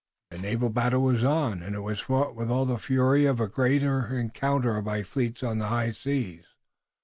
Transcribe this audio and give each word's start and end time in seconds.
The 0.31 0.39
naval 0.39 0.71
battle 0.71 1.03
was 1.03 1.23
on, 1.23 1.61
and 1.61 1.75
it 1.75 1.81
was 1.81 1.99
fought 1.99 2.33
with 2.35 2.49
all 2.49 2.65
the 2.65 2.79
fury 2.79 3.27
of 3.27 3.39
a 3.39 3.47
great 3.47 3.83
encounter 3.83 4.81
by 4.81 5.03
fleets 5.03 5.43
on 5.43 5.59
the 5.59 5.67
high 5.67 5.91
seas. 5.91 6.45